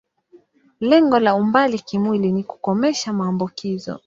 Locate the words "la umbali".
1.19-1.79